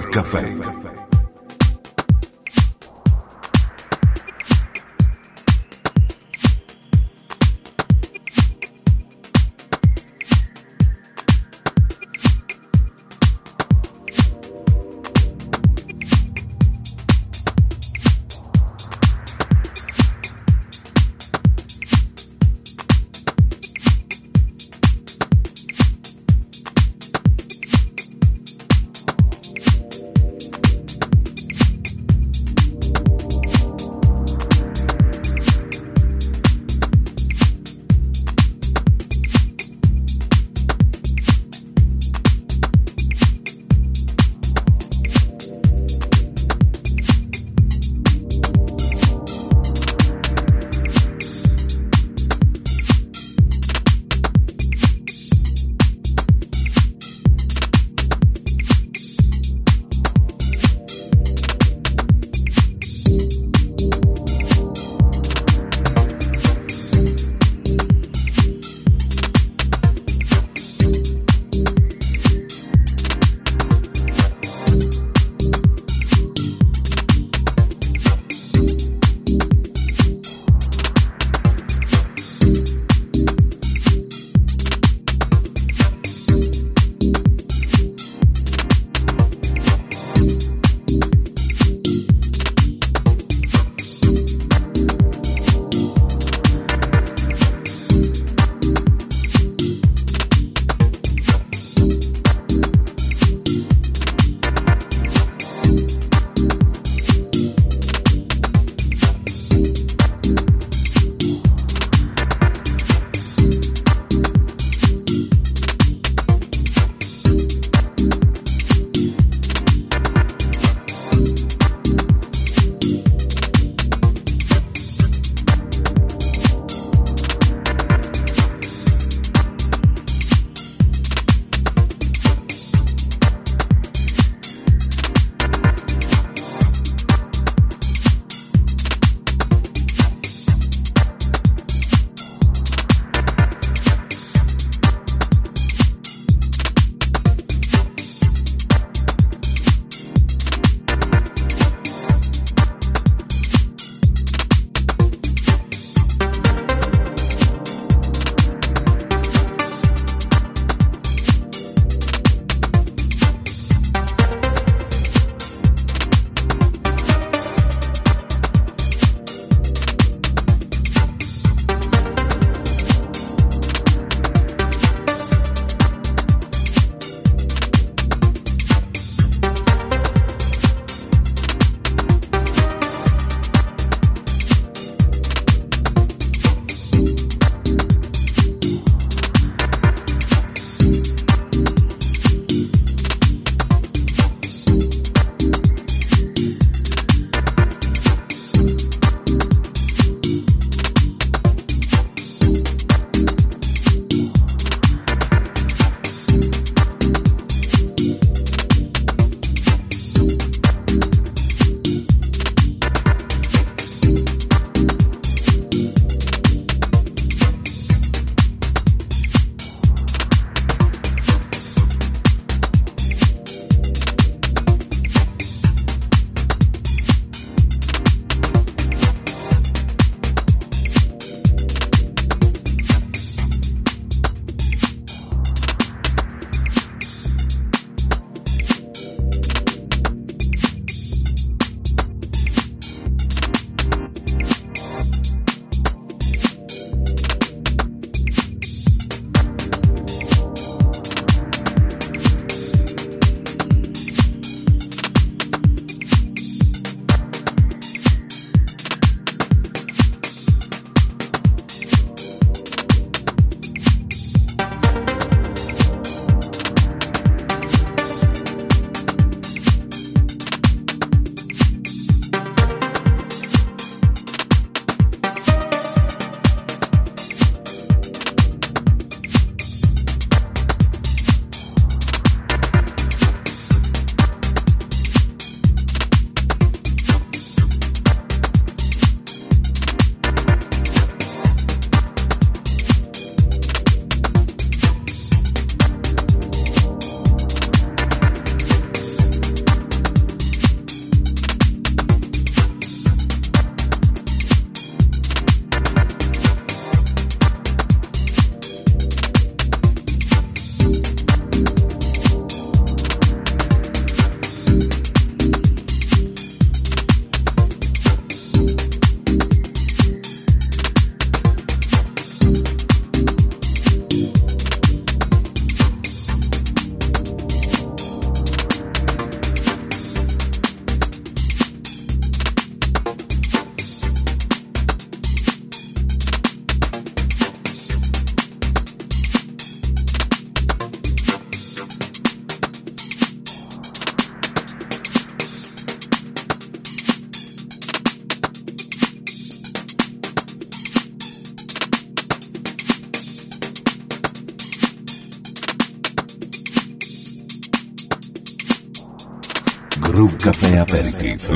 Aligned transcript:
Café. 0.00 0.73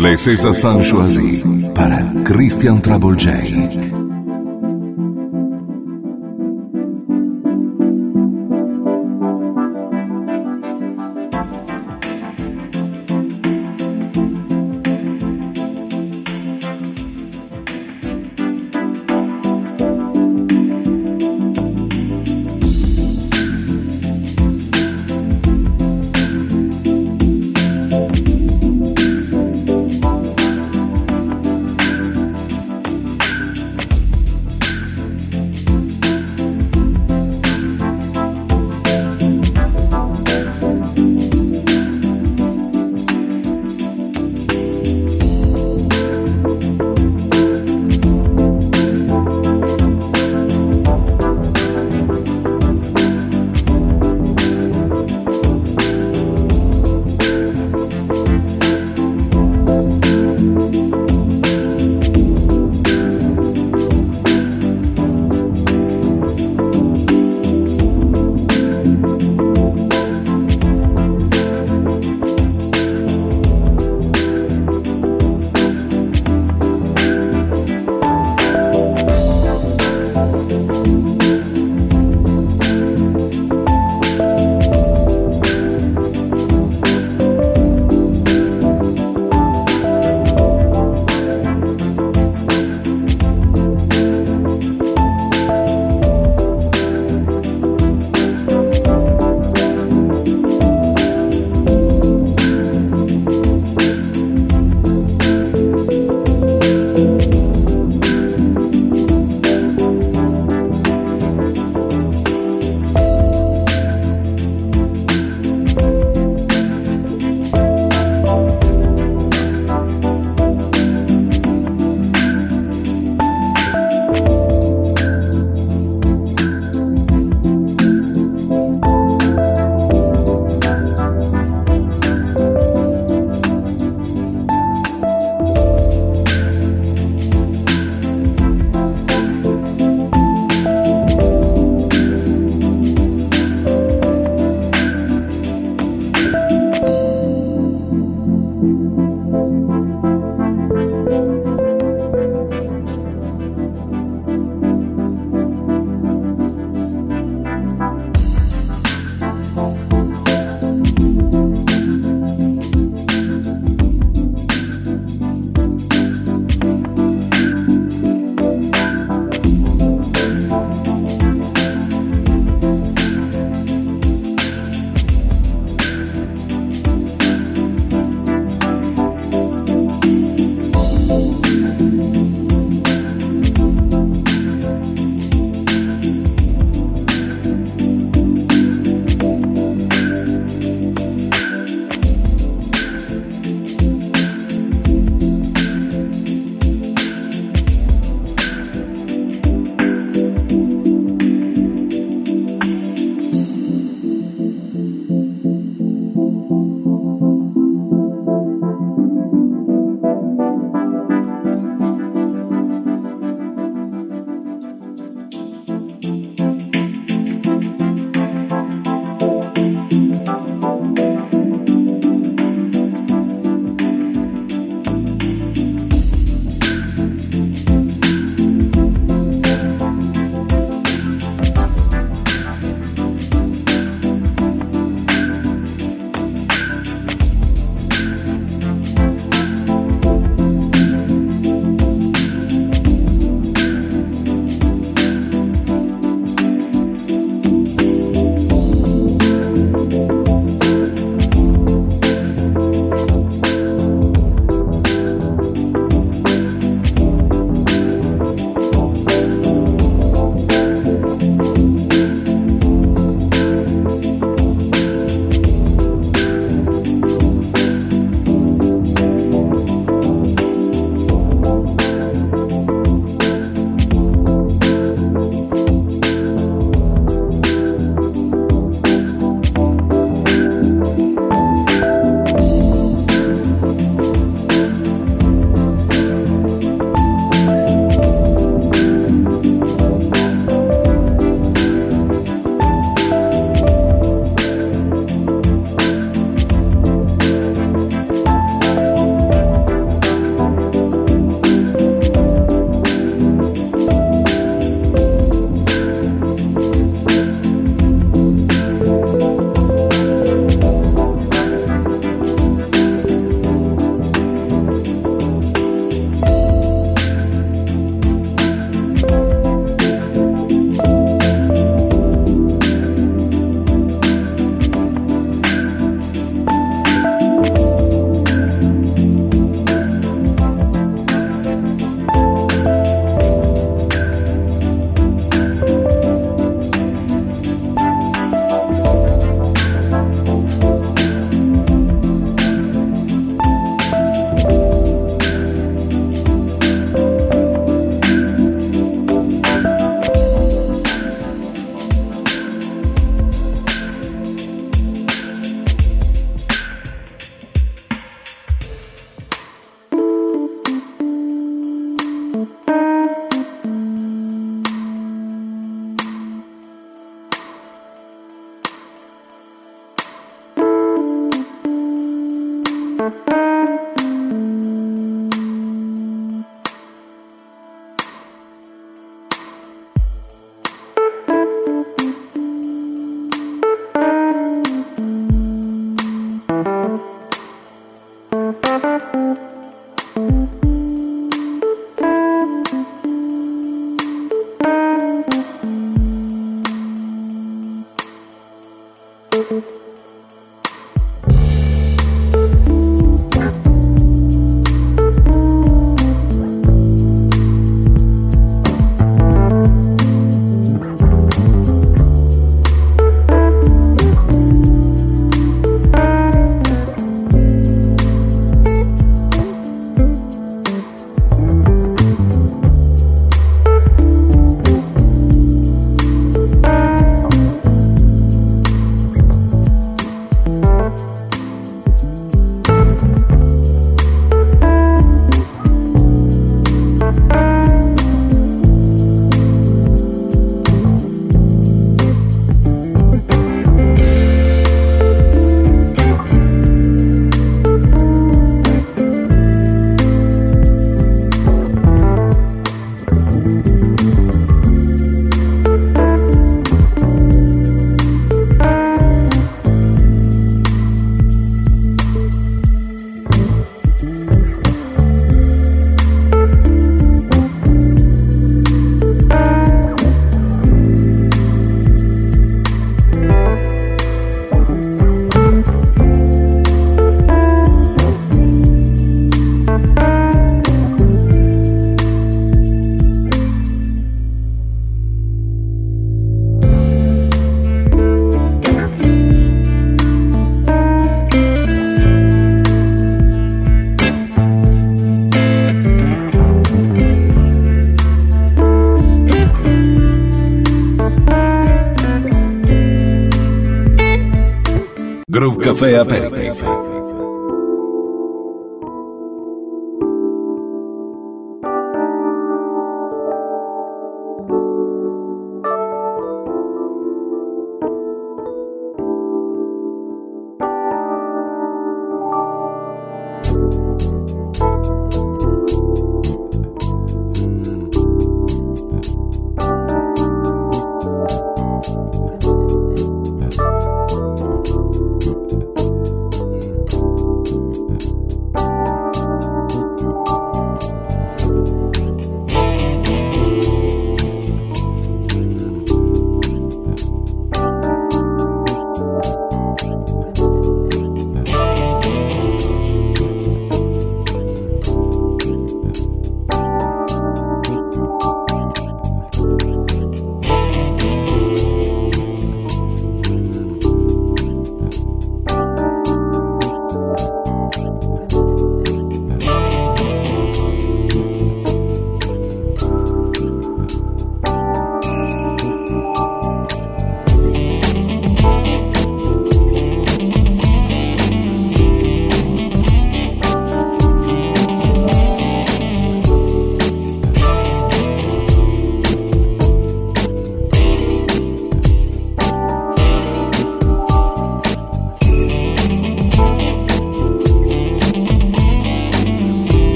Le 0.00 0.16
César 0.16 0.54
Sanchoisi 0.54 1.42
para 1.74 2.00
Christian 2.24 2.80
Travolgei. 2.80 3.97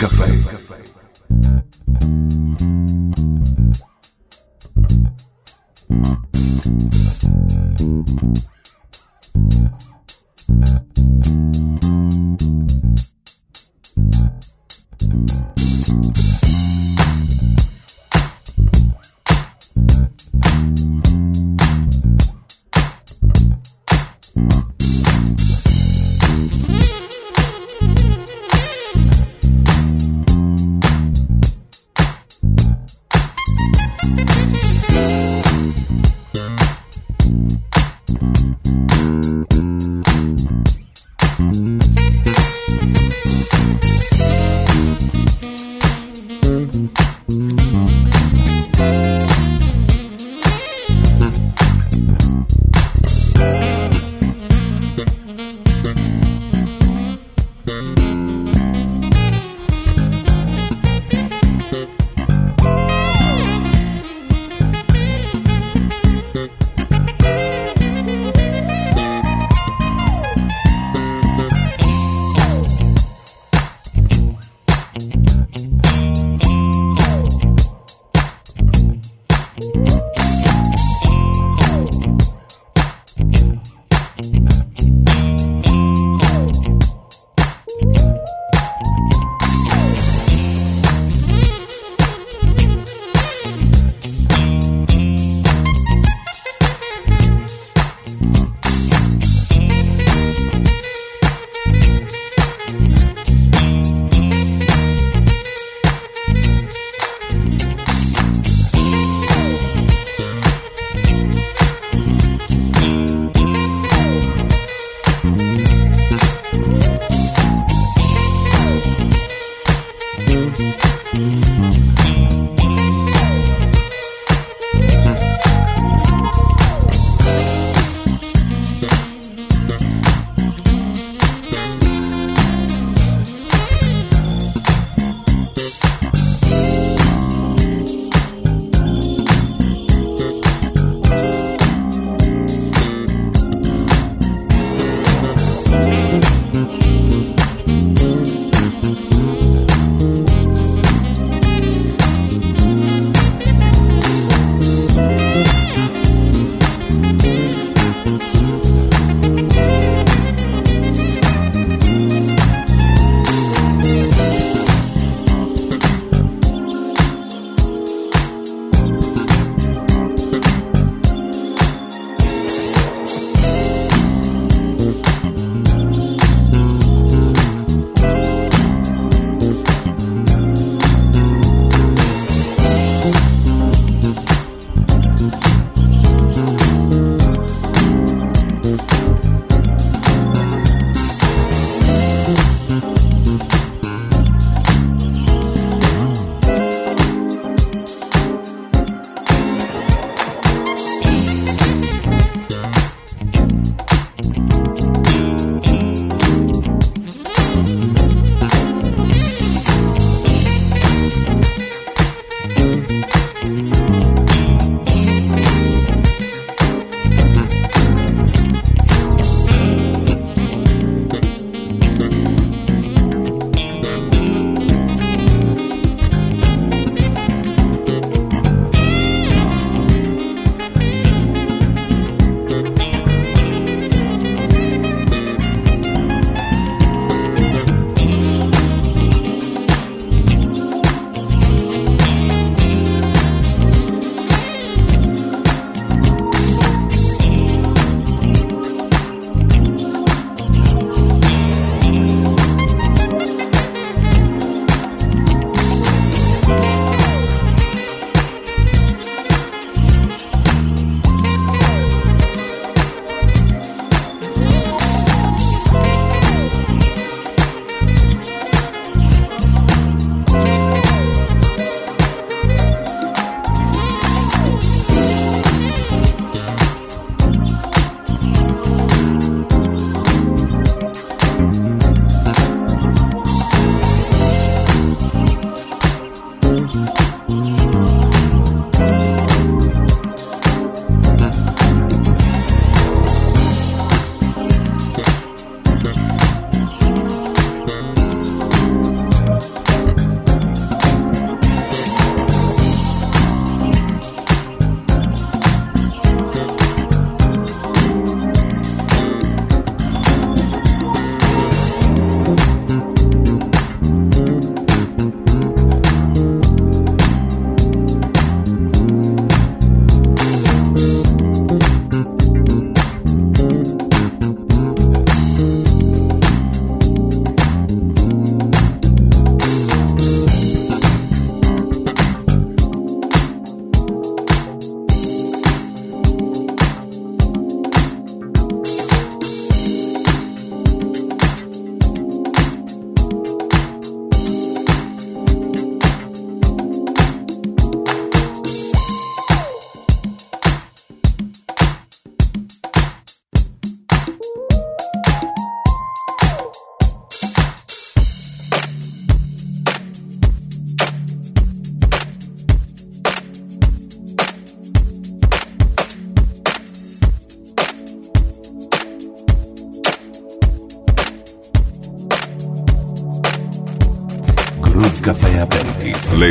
Café. 0.00 0.69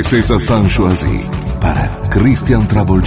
César 0.10 0.42
Sanchoisi 0.42 1.22
para 1.62 1.88
Christian 2.10 2.68
Trouble 2.68 3.04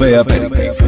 J. 0.00 0.24
Groove 0.24 0.79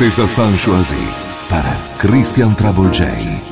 César 0.00 0.30
Sanchoisi 0.30 0.96
para 1.50 1.76
Christian 1.98 2.56
Travolgei. 2.56 3.49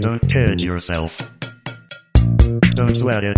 Don't 0.00 0.26
kid 0.26 0.62
yourself. 0.62 1.18
Don't 2.70 2.96
sweat 2.96 3.24
it. 3.24 3.36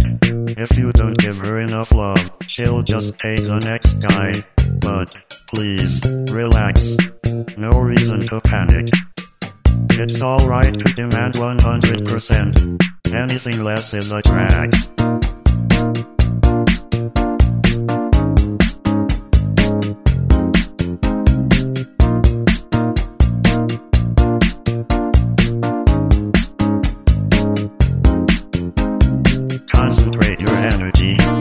If 0.56 0.78
you 0.78 0.92
don't 0.92 1.16
give 1.18 1.38
her 1.38 1.58
enough 1.60 1.92
love, 1.92 2.30
she'll 2.46 2.82
just 2.82 3.18
take 3.18 3.42
the 3.42 3.58
next 3.58 3.94
guy. 3.94 4.44
But, 4.80 5.16
please, 5.52 6.00
relax. 6.32 6.96
No 7.56 7.70
reason 7.70 8.20
to 8.26 8.40
panic. 8.40 8.88
It's 9.92 10.22
alright 10.22 10.78
to 10.78 10.92
demand 10.94 11.34
100%. 11.34 13.12
Anything 13.12 13.64
less 13.64 13.94
is 13.94 14.12
a 14.12 14.22
drag. 14.22 14.72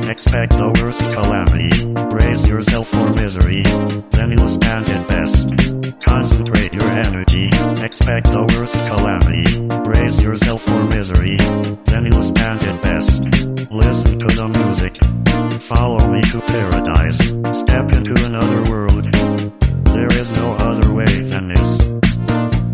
Expect 0.09 0.57
the 0.57 0.70
worst 0.82 1.01
calamity. 1.13 1.70
Brace 2.09 2.47
yourself 2.47 2.88
for 2.89 3.09
misery, 3.13 3.63
then 4.11 4.32
you'll 4.32 4.47
stand 4.47 4.89
it 4.89 5.07
best. 5.07 5.55
Concentrate 6.01 6.74
your 6.74 6.89
energy, 6.91 7.47
expect 7.82 8.32
the 8.32 8.43
worst 8.53 8.76
calamity. 8.88 9.43
Brace 9.84 10.22
yourself 10.22 10.61
for 10.63 10.84
misery, 10.86 11.38
then 11.86 12.05
you'll 12.05 12.22
stand 12.22 12.63
it 12.63 12.82
best. 12.82 13.24
Listen 13.72 14.20
to 14.20 14.28
the 14.28 14.47
music, 14.47 14.97
follow 15.61 16.11
me 16.11 16.22
to 16.32 16.41
paradise, 16.41 17.20
step 17.57 17.91
into 17.91 18.13
another 18.26 18.70
world. 18.70 19.05
There 19.95 20.11
is 20.20 20.32
no 20.38 20.53
other 20.55 20.93
way 20.93 21.05
than 21.05 21.47
this. 21.47 22.68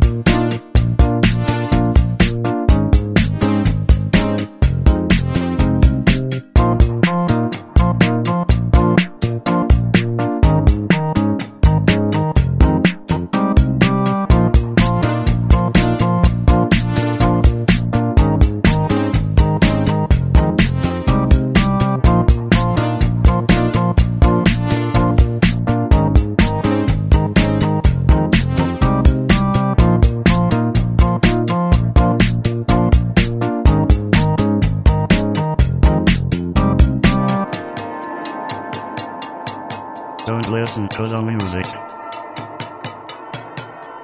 Listen 40.66 40.90
to 40.90 41.08
the 41.08 41.22
music. 41.22 41.64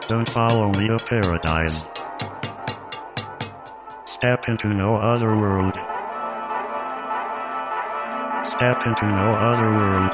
Don't 0.08 0.30
follow 0.30 0.68
me 0.68 0.90
to 0.90 0.98
paradise. 1.10 1.90
Step 4.06 4.48
into 4.48 4.68
no 4.68 4.96
other 4.96 5.36
world. 5.36 5.74
Step 8.46 8.86
into 8.86 9.08
no 9.08 9.34
other 9.50 9.72
world. 9.80 10.14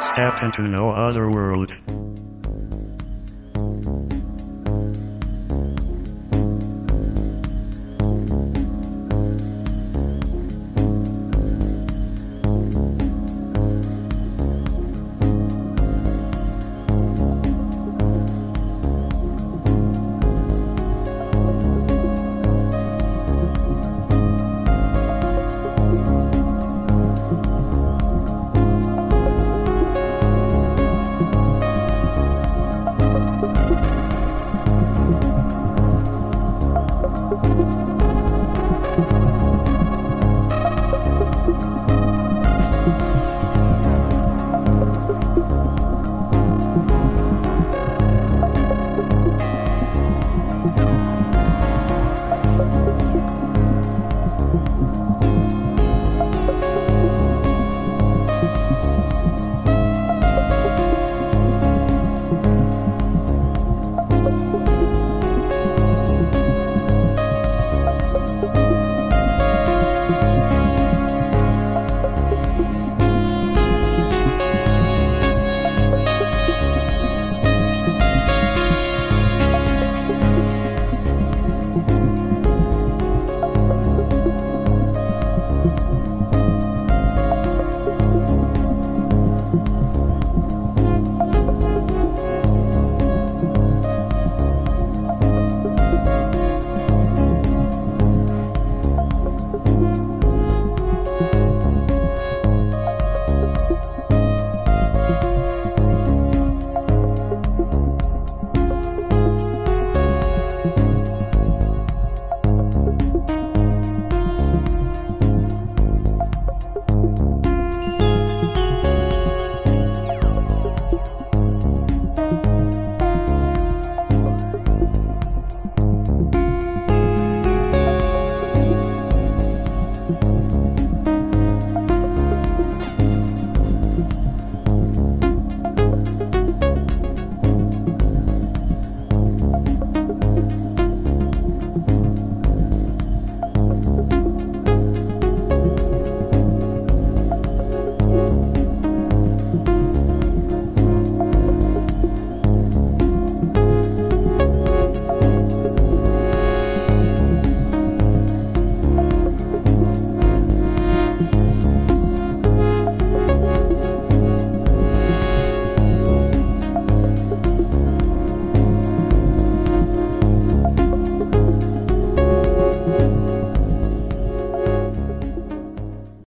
Step 0.00 0.40
into 0.40 0.62
no 0.62 0.90
other 0.92 1.28
world. 1.28 1.74